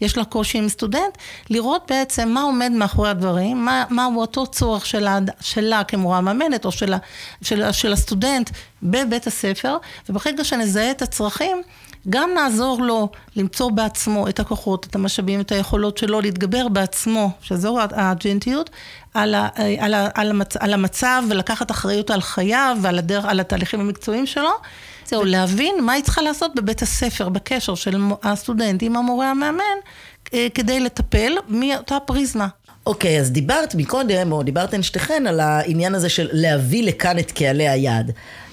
[0.00, 1.18] ויש לה קושי עם סטודנט,
[1.50, 6.72] לראות בעצם מה עומד מאחורי הדברים, מה, מהו אותו צורך שלה, שלה כמורה מאמנת, או
[6.72, 6.94] של,
[7.42, 8.50] של, של הסטודנט
[8.82, 9.76] בבית הספר,
[10.08, 11.62] וברגע שנזהה את הצרכים,
[12.10, 17.78] גם נעזור לו למצוא בעצמו את הכוחות, את המשאבים, את היכולות שלו להתגבר בעצמו, שזו
[17.80, 18.70] האג'נטיות,
[19.14, 23.40] על, ה, על, ה, על, המצ, על המצב ולקחת אחריות על חייו ועל הדרך, על
[23.40, 24.50] התהליכים המקצועיים שלו.
[25.06, 29.78] זהו, להבין מה היא צריכה לעשות בבית הספר, בקשר של הסטודנט עם המורה המאמן,
[30.34, 32.48] אה, כדי לטפל מאותה פריזמה.
[32.86, 37.32] אוקיי, okay, אז דיברת מקודם, או דיברתן שתיכן, על העניין הזה של להביא לכאן את
[37.32, 38.12] קהלי היעד.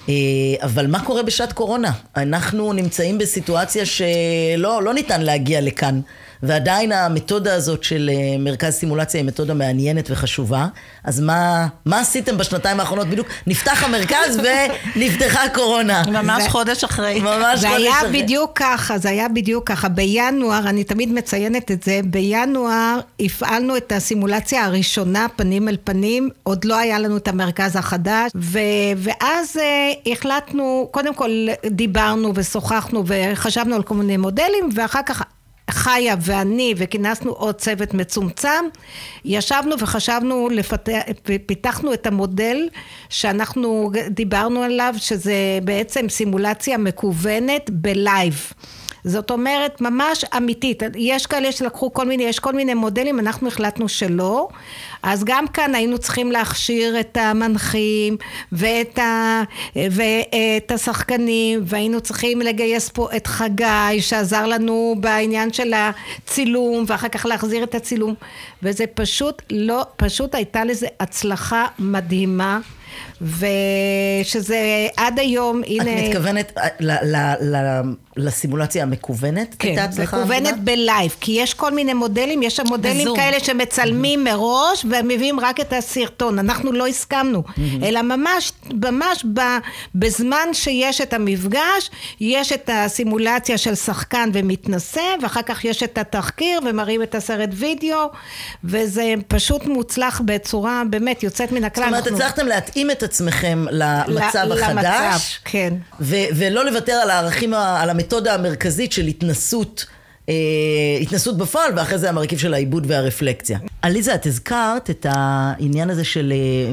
[0.10, 0.14] אה,
[0.62, 1.92] אבל מה קורה בשעת קורונה?
[2.18, 6.02] אנחנו נמצאים בסיטואציה שלא לא ניתן להגיע לכאן.
[6.44, 10.68] ועדיין המתודה הזאת של אה, מרכז סימולציה היא מתודה מעניינת וחשובה.
[11.04, 13.08] אז מה, מה עשיתם בשנתיים האחרונות?
[13.08, 14.40] בדיוק נפתח המרכז
[14.96, 16.04] ונפתחה קורונה.
[16.08, 17.20] ממש זה, חודש אחרי.
[17.20, 17.70] ממש חודש אחרי.
[17.70, 19.90] זה היה בדיוק ככה, זה היה בדיוק ככה.
[19.90, 26.66] בינואר, אני תמיד מציינת את זה, בינואר הפעלנו את הסימולציה הראשונה, פנים אל פנים, עוד
[26.66, 28.60] לא היה לנו את המרכז החדש, ו,
[28.98, 35.24] ואז uh, החלטנו, קודם כל דיברנו ושוחחנו וחשבנו על כל מיני מודלים, ואחר כך
[35.72, 38.66] חיה ואני וכינסנו עוד צוות מצומצם,
[39.26, 41.02] ישבנו וחשבנו, לפתח,
[41.46, 42.70] פיתחנו את המודל
[43.10, 48.54] שאנחנו דיברנו עליו, שזה בעצם סימולציה מקוונת בלייב.
[49.04, 50.84] זאת אומרת, ממש אמיתית.
[50.96, 54.48] יש כאלה שלקחו כל מיני, יש כל מיני מודלים, אנחנו החלטנו שלא.
[55.04, 58.18] אז גם כאן היינו צריכים להכשיר את המנחים
[58.52, 59.44] ואת, ה,
[59.76, 67.26] ואת השחקנים, והיינו צריכים לגייס פה את חגי, שעזר לנו בעניין של הצילום, ואחר כך
[67.26, 68.14] להחזיר את הצילום.
[68.64, 72.60] וזה פשוט לא, פשוט הייתה לזה הצלחה מדהימה.
[73.22, 76.00] ושזה עד היום, הנה...
[76.00, 77.82] את מתכוונת ל, ל, ל,
[78.18, 79.56] לסימולציה המקוונת?
[79.60, 83.18] כן, מקוונת בלייב, כי יש כל מיני מודלים, יש שם מודלים בזום.
[83.18, 84.32] כאלה שמצלמים mm-hmm.
[84.32, 86.40] מראש ומביאים רק את הסרטון.
[86.40, 87.86] אנחנו לא הסכמנו, mm-hmm.
[87.86, 89.42] אלא ממש, ממש ב,
[89.96, 96.60] בזמן שיש את המפגש, יש את הסימולציה של שחקן ומתנשא, ואחר כך יש את התחקיר
[96.66, 98.10] ומראים את הסרט וידאו,
[98.64, 101.84] וזה פשוט מוצלח בצורה באמת יוצאת מן הכלל.
[101.84, 102.18] זאת אומרת, אנחנו...
[102.18, 104.66] הצלחתם להתאים את עצמכם למצב החדש.
[104.70, 105.74] למצב, כן.
[106.00, 109.86] ו- ולא לוותר על הערכים, על המתודה המרכזית של התנסות.
[110.30, 110.34] אה,
[111.02, 113.60] התנסות בפועל, ואחרי זה המרכיב של העיבוד והרפלקציה.
[113.82, 116.72] עליזה, את הזכרת את העניין הזה של אה,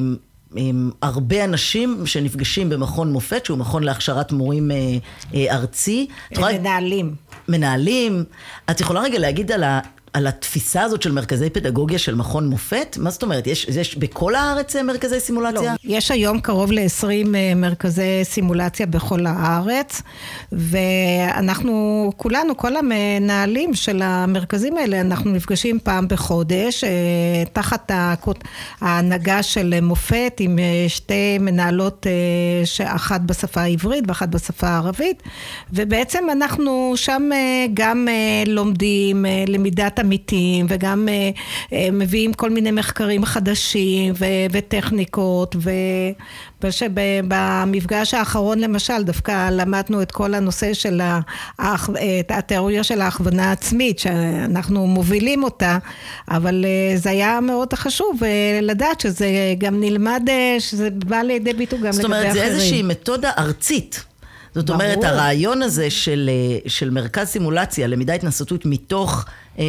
[0.59, 0.71] אה,
[1.03, 4.71] הרבה אנשים שנפגשים במכון מופת, שהוא מכון להכשרת מורים
[5.51, 6.07] ארצי.
[6.39, 7.15] מנהלים.
[7.49, 8.25] מנהלים.
[8.71, 9.65] את יכולה רגע להגיד על
[10.13, 12.97] על התפיסה הזאת של מרכזי פדגוגיה של מכון מופת?
[13.01, 13.47] מה זאת אומרת?
[13.47, 15.73] יש, יש בכל הארץ אה, מרכזי סימולציה?
[15.73, 20.03] לא, יש היום קרוב ל-20 אה, מרכזי סימולציה בכל הארץ,
[20.53, 26.91] ואנחנו כולנו, כל המנהלים של המרכזים האלה, אנחנו נפגשים פעם בחודש, אה,
[27.53, 27.93] תחת
[28.81, 32.07] ההנהגה של מופת עם שתי מנהלות,
[32.85, 35.23] אחת בשפה העברית ואחת בשפה הערבית,
[35.73, 37.31] ובעצם אנחנו שם
[37.75, 38.09] גם
[38.47, 41.31] לומדים למידת עמיתים וגם אה,
[41.73, 45.57] אה, מביאים כל מיני מחקרים חדשים ו- וטכניקות
[46.63, 51.01] ובמפגש האחרון למשל דווקא למדנו את כל הנושא של
[52.29, 55.79] התיאוריה של ההכוונה העצמית שאנחנו מובילים אותה
[56.31, 58.21] אבל אה, זה היה מאוד חשוב
[58.63, 60.23] לדעת שזה גם נלמד
[60.59, 62.03] שזה בא לידי ביטוי גם לגבי אחרים.
[62.03, 64.05] זאת אומרת זה איזושהי מתודה ארצית
[64.55, 64.83] זאת ברור.
[64.83, 66.31] אומרת, הרעיון הזה של,
[66.67, 69.25] של מרכז סימולציה, למידה התנסותות מתוך
[69.59, 69.65] אה,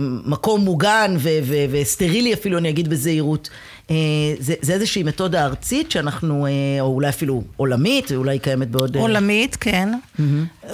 [0.00, 3.50] מקום מוגן ו- ו- וסטרילי אפילו, אני אגיד בזהירות.
[3.90, 3.96] אה,
[4.38, 6.50] זה, זה איזושהי מתודה ארצית שאנחנו, אה,
[6.80, 8.96] או אולי אפילו עולמית, אולי קיימת בעוד...
[8.96, 9.88] עולמית, כן.
[9.92, 10.22] Mm-hmm.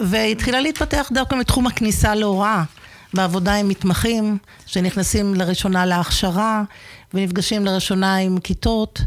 [0.04, 2.62] והתחילה להתפתח דווקא מתחום הכניסה להוראה.
[3.14, 6.62] בעבודה עם מתמחים שנכנסים לראשונה להכשרה
[7.14, 9.00] ונפגשים לראשונה עם כיתות.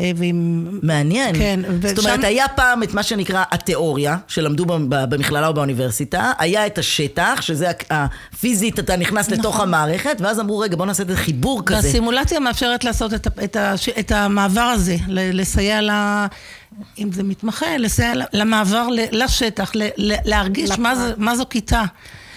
[0.00, 0.68] אה, ועם...
[0.82, 1.38] מעניין.
[1.38, 1.60] כן.
[1.82, 2.08] זאת ושם...
[2.08, 7.70] אומרת, היה פעם את מה שנקרא התיאוריה, שלמדו במכללה או באוניברסיטה, היה את השטח, שזה
[7.90, 9.38] הפיזית, אתה נכנס נכון.
[9.38, 11.76] לתוך המערכת, ואז אמרו, רגע, בוא נעשה את החיבור כזה.
[11.76, 13.56] והסימולציה מאפשרת לעשות את, את,
[13.98, 15.90] את המעבר הזה, לסייע ל...
[16.98, 19.72] אם זה מתמחה, לסייע למעבר לשטח,
[20.24, 21.84] להרגיש מה, זה, מה זו כיתה.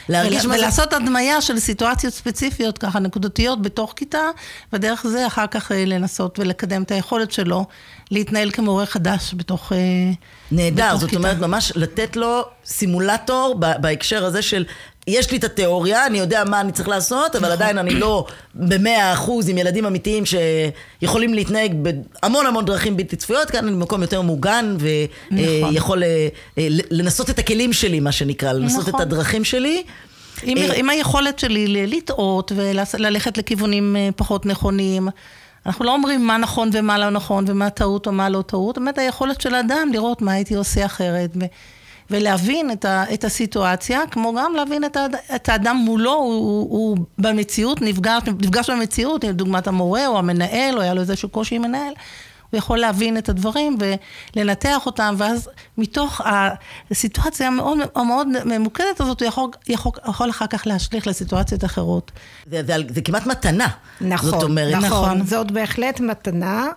[0.10, 0.60] להרגיש מה זה...
[0.60, 4.30] ולעשות הדמיה של סיטואציות ספציפיות, ככה נקודתיות בתוך כיתה,
[4.74, 7.66] ודרך זה אחר כך אה, לנסות ולקדם את היכולת שלו
[8.12, 9.78] להתנהל כמורה חדש בתוך, אה,
[10.52, 11.20] נהדר, בתוך זאת כיתה.
[11.22, 14.66] אומרת ממש לתת לו סימולטור בהקשר הזה של
[15.08, 17.52] יש לי את התיאוריה, אני יודע מה אני צריך לעשות, אבל נכון.
[17.52, 23.52] עדיין אני לא במאה אחוז עם ילדים אמיתיים שיכולים להתנהג בהמון המון דרכים בלתי צפויות,
[23.52, 26.04] כאן אני במקום יותר מוגן ויכול נכון.
[26.04, 28.96] אה, לנסות את הכלים שלי, מה שנקרא, לנסות נכון.
[28.96, 29.84] את הדרכים שלי.
[30.44, 35.08] עם, אה, עם היכולת שלי לטעות וללכת לכיוונים אה, פחות נכונים.
[35.66, 38.98] אנחנו לא אומרים מה נכון ומה לא נכון ומה טעות או מה לא טעות, באמת
[38.98, 41.30] היכולת של האדם לראות מה הייתי עושה אחרת.
[42.10, 46.68] ולהבין את, ה, את הסיטואציה, כמו גם להבין את, האד, את האדם מולו, הוא, הוא,
[46.70, 51.62] הוא במציאות, נפגש, נפגש במציאות, דוגמת המורה או המנהל, או היה לו איזשהו קושי עם
[51.62, 51.94] מנהל,
[52.54, 53.78] הוא יכול להבין את הדברים
[54.36, 56.22] ולנתח אותם, ואז מתוך
[56.92, 62.12] הסיטואציה המאוד מאוד ממוקדת הזאת, הוא יכול, יכול, יכול אחר כך להשליך לסיטואציות אחרות.
[62.52, 63.68] זה, זה, זה כמעט מתנה.
[64.02, 64.74] נכון, זאת אומרת.
[64.74, 65.26] נכון, נכון.
[65.26, 66.68] זאת בהחלט מתנה.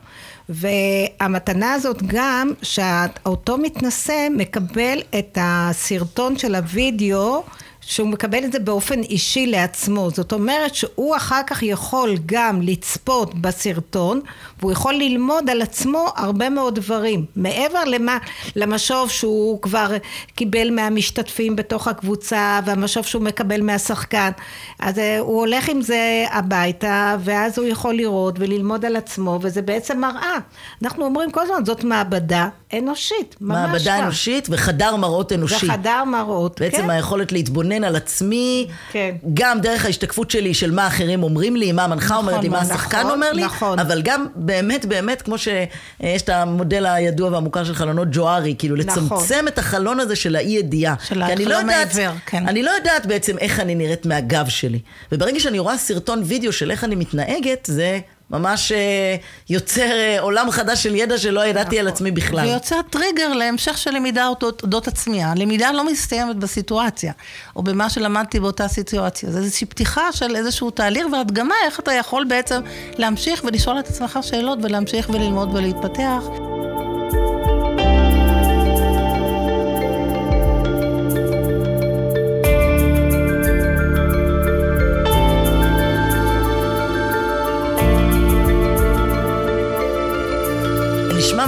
[0.49, 7.43] והמתנה הזאת גם, שאותו מתנשא מקבל את הסרטון של הוידאו
[7.87, 10.11] שהוא מקבל את זה באופן אישי לעצמו.
[10.11, 14.21] זאת אומרת שהוא אחר כך יכול גם לצפות בסרטון,
[14.61, 17.25] והוא יכול ללמוד על עצמו הרבה מאוד דברים.
[17.37, 18.19] מעבר למה,
[18.57, 19.91] למשוב שהוא כבר
[20.35, 24.31] קיבל מהמשתתפים בתוך הקבוצה, והמשוב שהוא מקבל מהשחקן.
[24.79, 29.63] אז אה, הוא הולך עם זה הביתה, ואז הוא יכול לראות וללמוד על עצמו, וזה
[29.63, 30.37] בעצם מראה.
[30.83, 34.03] אנחנו אומרים כל הזמן, זאת מעבדה אנושית, ממש מעבדה כך.
[34.05, 35.67] אנושית וחדר מראות אנושי.
[35.67, 36.91] וחדר מראות, בעצם כן.
[36.91, 39.15] היכולת להתבונן על עצמי, כן.
[39.35, 42.61] גם דרך ההשתקפות שלי של מה אחרים אומרים לי, מה המנחה נכון, אומרת לי, מה
[42.61, 43.79] השחקן נכון, אומר לי, נכון.
[43.79, 49.05] אבל גם באמת באמת, כמו שיש את המודל הידוע והמוכר של חלונות ג'וארי, כאילו נכון.
[49.05, 50.95] לצמצם את החלון הזה של האי ידיעה.
[51.05, 52.49] של החלון לא העיוור, כן.
[52.49, 54.79] אני לא יודעת בעצם איך אני נראית מהגב שלי.
[55.13, 59.17] וברגע שאני רואה סרטון וידאו של איך אני מתנהגת, זה ממש אה,
[59.51, 62.47] יוצר אה, עולם חדש של ידע שלא ידעתי על עצמי בכלל.
[62.47, 65.25] ויוצר טריגר להמשך של למידה אודות עצמי.
[65.25, 67.13] הלמידה לא מסתיימת בסיטואציה,
[67.57, 69.31] או במה שלמדתי באותה סיטואציה.
[69.31, 72.61] זה איזושהי פתיחה של איזשהו תהליך והדגמה, איך אתה יכול בעצם
[72.99, 76.46] להמשיך ולשאול את עצמך שאלות ולהמשיך וללמוד ולהתפתח.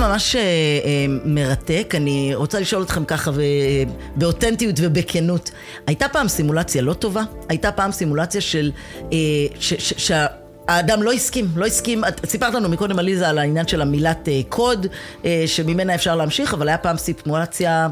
[0.08, 1.94] ממש אה, אה, מרתק.
[1.96, 3.30] אני רוצה לשאול אתכם ככה
[4.16, 5.50] באותנטיות ובכנות.
[5.86, 7.22] הייתה פעם סימולציה לא טובה?
[7.48, 8.70] הייתה פעם סימולציה של...
[9.12, 9.18] אה,
[9.60, 10.12] ש, ש, ש,
[10.68, 14.40] האדם לא הסכים, לא הסכים, את סיפרת לנו מקודם עליזה על העניין של המילת אה,
[14.48, 14.86] קוד,
[15.24, 17.88] אה, שממנה אפשר להמשיך, אבל היה פעם סימולציה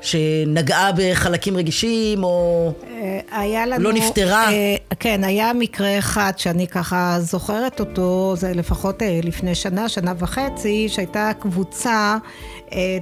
[0.00, 2.72] שנגעה בחלקים רגישים, או...
[2.90, 3.84] אה, היה לנו...
[3.84, 4.52] לא נפתרה?
[4.52, 10.12] אה, כן, היה מקרה אחד שאני ככה זוכרת אותו, זה לפחות אה, לפני שנה, שנה
[10.18, 12.16] וחצי, שהייתה קבוצה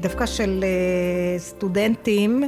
[0.00, 0.64] דווקא של
[1.38, 2.44] סטודנטים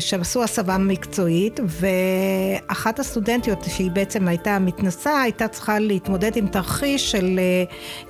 [0.00, 7.40] שעשו הסבה מקצועית, ואחת הסטודנטיות, שהיא בעצם הייתה מתנסה, הייתה צריכה להתמודד עם תרחיש של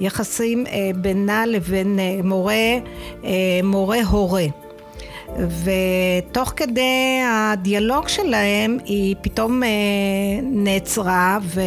[0.01, 2.55] יחסים בינה לבין מורה,
[3.25, 4.68] אה, מורה-הורה.
[5.37, 9.69] ותוך כדי הדיאלוג שלהם היא פתאום אה,
[10.43, 11.61] נעצרה ו,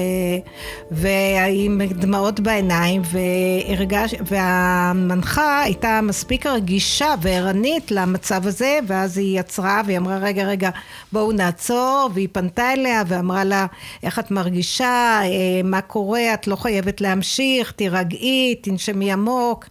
[0.91, 9.97] ועם דמעות בעיניים והרגש, והמנחה הייתה מספיק רגישה וערנית למצב הזה ואז היא יצרה והיא
[9.97, 10.69] אמרה רגע רגע
[11.11, 13.65] בואו נעצור והיא פנתה אליה ואמרה לה
[14.03, 15.19] איך את מרגישה?
[15.23, 15.27] אה,
[15.63, 16.33] מה קורה?
[16.33, 19.65] את לא חייבת להמשיך תירגעי תנשמי עמוק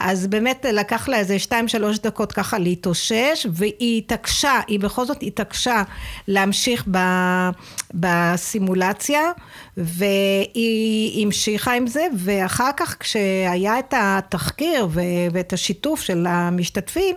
[0.00, 5.18] אז באמת לקח לה איזה שתיים שלוש דקות ככה להתאושש והיא התעקשה, היא בכל זאת
[5.22, 5.82] התעקשה
[6.28, 6.98] להמשיך ב,
[7.94, 9.22] בסימולציה
[9.76, 14.88] והיא המשיכה עם זה ואחר כך כשהיה את התחקיר
[15.32, 17.16] ואת השיתוף של המשתתפים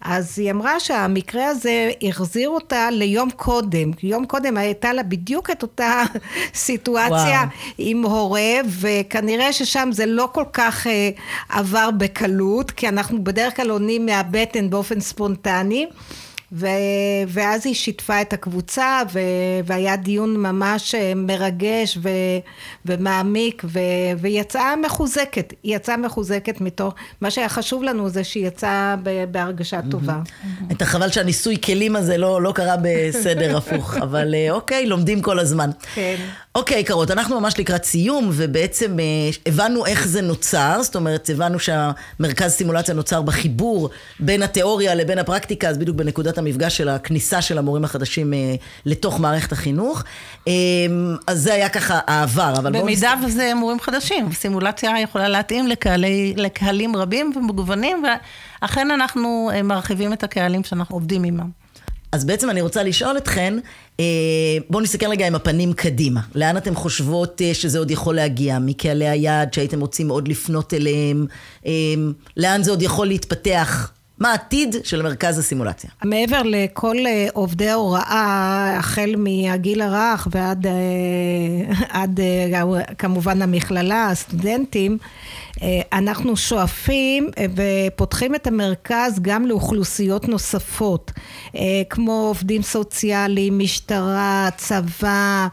[0.00, 3.90] אז היא אמרה שהמקרה הזה החזיר אותה ליום קודם.
[4.02, 6.02] יום קודם הייתה לה בדיוק את אותה
[6.54, 7.48] סיטואציה וואו.
[7.78, 11.10] עם הורה, וכנראה ששם זה לא כל כך אה,
[11.48, 15.86] עבר בקלות, כי אנחנו בדרך כלל עונים מהבטן באופן ספונטני.
[16.52, 16.66] ו...
[17.28, 19.18] ואז היא שיתפה את הקבוצה ו...
[19.64, 22.08] והיה דיון ממש אה, מרגש ו...
[22.86, 23.78] ומעמיק ו...
[24.18, 28.94] ויצאה מחוזקת, היא יצאה מחוזקת מתוך, מה שהיה חשוב לנו זה שהיא יצאה
[29.30, 30.18] בהרגשה טובה.
[30.72, 35.38] את החבל שהניסוי כלים הזה לא, לא קרה בסדר הפוך, אבל אה, אוקיי, לומדים כל
[35.38, 35.70] הזמן.
[35.94, 36.16] כן.
[36.54, 39.04] אוקיי, קרות, אנחנו ממש לקראת סיום, ובעצם אה,
[39.46, 45.68] הבנו איך זה נוצר, זאת אומרת, הבנו שהמרכז סימולציה נוצר בחיבור בין התיאוריה לבין הפרקטיקה,
[45.68, 48.54] אז בדיוק בנקודת המפגש של הכניסה של המורים החדשים אה,
[48.86, 50.02] לתוך מערכת החינוך.
[50.48, 50.52] אה,
[51.26, 52.82] אז זה היה ככה העבר, אבל בואו...
[52.82, 53.26] במידה נסת...
[53.26, 58.02] וזה מורים חדשים, סימולציה יכולה להתאים לקהלי, לקהלים רבים ומגוונים,
[58.62, 61.50] ואכן אנחנו אה, מרחיבים את הקהלים שאנחנו עובדים עימם.
[62.12, 63.54] אז בעצם אני רוצה לשאול אתכן,
[64.70, 66.20] בואו נסתכל רגע עם הפנים קדימה.
[66.34, 68.58] לאן אתן חושבות שזה עוד יכול להגיע?
[68.58, 71.26] מקהלי היעד שהייתם רוצים עוד לפנות אליהם?
[72.36, 73.90] לאן זה עוד יכול להתפתח?
[74.20, 75.90] מה העתיד של מרכז הסימולציה?
[76.04, 76.96] מעבר לכל
[77.32, 80.66] עובדי ההוראה, החל מהגיל הרך ועד
[81.88, 82.20] עד,
[82.98, 84.98] כמובן המכללה, הסטודנטים,
[85.62, 91.12] אה, אנחנו שואפים אה, ופותחים את המרכז גם לאוכלוסיות נוספות,
[91.56, 95.48] אה, כמו עובדים סוציאליים, משטרה, צבא,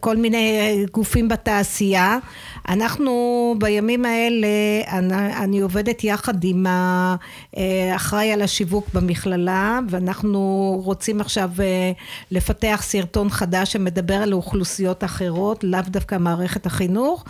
[0.00, 2.18] כל מיני גופים בתעשייה.
[2.68, 4.48] אנחנו בימים האלה,
[4.90, 6.66] אני, אני עובדת יחד עם
[7.56, 10.40] האחראי על השיווק במכללה, ואנחנו
[10.84, 11.50] רוצים עכשיו
[12.30, 17.24] לפתח סרטון חדש שמדבר על אוכלוסיות אחרות, לאו דווקא מערכת החינוך,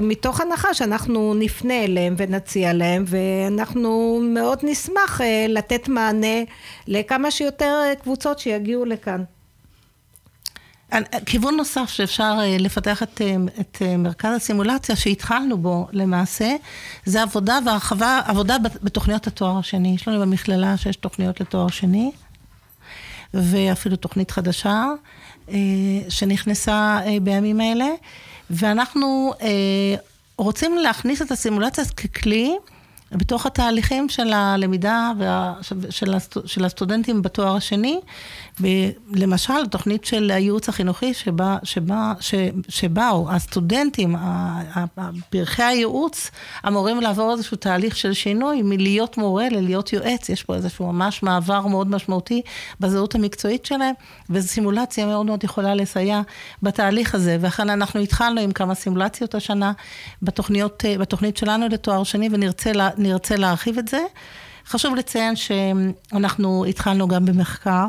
[0.00, 6.42] מתוך מתוך הנחה שאנחנו נפנה אליהם ונציע להם, ואנחנו מאוד נשמח אה, לתת מענה
[6.88, 9.24] לכמה שיותר אה, קבוצות שיגיעו לכאן.
[11.26, 13.20] כיוון נוסף שאפשר אה, לפתח את,
[13.60, 16.56] את מרכז הסימולציה שהתחלנו בו למעשה,
[17.04, 19.94] זה עבודה והרחבה, עבודה בתוכניות התואר השני.
[19.94, 22.12] יש לנו במכללה שיש תוכניות לתואר שני,
[23.34, 24.84] ואפילו תוכנית חדשה
[26.08, 27.86] שנכנסה בימים האלה,
[28.50, 29.32] ואנחנו
[30.38, 32.56] רוצים להכניס את הסימולציה ככלי
[33.16, 35.54] בתוך התהליכים של הלמידה וה,
[35.90, 38.00] של, הסטוד, של הסטודנטים בתואר השני,
[38.62, 38.66] ב,
[39.12, 42.34] למשל, תוכנית של הייעוץ החינוכי שבה, שבה, ש,
[42.68, 44.16] שבאו הסטודנטים,
[45.30, 46.30] פרחי הייעוץ,
[46.68, 50.28] אמורים לעבור איזשהו תהליך של שינוי מלהיות מורה ללהיות יועץ.
[50.28, 52.42] יש פה איזשהו ממש מעבר מאוד משמעותי
[52.80, 53.94] בזהות המקצועית שלהם,
[54.30, 56.20] וזו סימולציה מאוד מאוד יכולה לסייע
[56.62, 57.36] בתהליך הזה.
[57.40, 59.72] ואכן אנחנו התחלנו עם כמה סימולציות השנה
[60.22, 64.00] בתוכניות, בתוכנית שלנו לתואר שני, ונרצה לה, נרצה להרחיב את זה.
[64.66, 67.86] חשוב לציין שאנחנו התחלנו גם במחקר.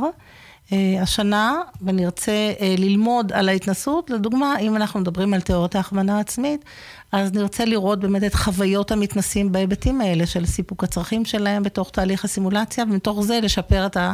[0.69, 4.09] uh, השנה, ונרצה uh, ללמוד על ההתנסות.
[4.09, 6.65] לדוגמה, אם אנחנו מדברים על תיאוריות ההכוונה העצמית,
[7.11, 12.25] אז נרצה לראות באמת את חוויות המתנסים בהיבטים האלה של סיפוק הצרכים שלהם בתוך תהליך
[12.25, 14.13] הסימולציה, ומתוך זה לשפר את, ה,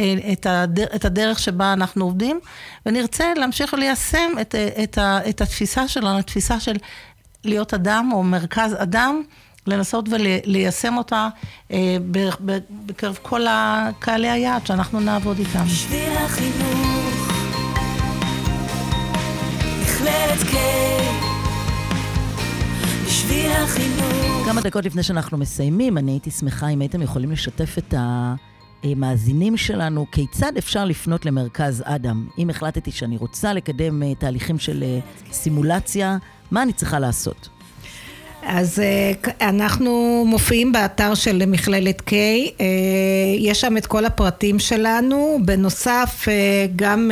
[0.00, 2.40] אה, את, הדר, את הדרך שבה אנחנו עובדים,
[2.86, 6.76] ונרצה להמשיך ליישם את, את, ה, את התפיסה שלנו, התפיסה של
[7.44, 9.22] להיות אדם או מרכז אדם.
[9.66, 11.28] לנסות וליישם אותה
[11.72, 11.96] אה,
[12.86, 13.40] בקרב כל
[13.98, 15.64] קהלי היעד שאנחנו נעבוד איתם.
[15.64, 17.32] בשביל החינוך,
[19.82, 20.56] מכללת K,
[23.06, 24.46] בשביל החינוך.
[24.46, 28.34] כמה דקות לפני שאנחנו מסיימים, אני הייתי שמחה אם הייתם יכולים לשתף את ה...
[28.84, 32.28] למאזינים שלנו כיצד אפשר לפנות למרכז אדם.
[32.38, 34.98] אם החלטתי שאני רוצה לקדם אה, תהליכים של אה,
[35.32, 36.18] סימולציה,
[36.50, 37.48] מה אני צריכה לעשות?
[38.46, 42.66] אז אה, אנחנו מופיעים באתר של מכללת K, אה,
[43.38, 47.10] יש שם את כל הפרטים שלנו, בנוסף אה, גם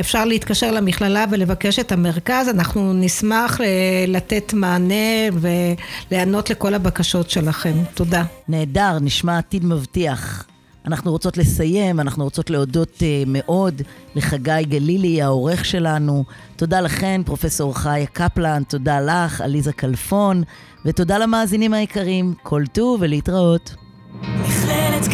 [0.00, 3.60] אפשר להתקשר למכללה ולבקש את המרכז, אנחנו נשמח
[4.08, 4.94] לתת מענה
[5.32, 7.74] ולהיענות לכל הבקשות שלכם.
[7.94, 8.22] תודה.
[8.48, 10.49] נהדר, נשמע עתיד מבטיח.
[10.92, 13.82] אנחנו רוצות לסיים, אנחנו רוצות להודות uh, מאוד
[14.14, 16.24] לחגי גלילי, העורך שלנו.
[16.56, 20.42] תודה לכן, פרופסור חיה קפלן, תודה לך, עליזה כלפון,
[20.84, 22.34] ותודה למאזינים היקרים.
[22.42, 23.74] כל טוב ולהתראות.
[24.22, 25.04] מכללת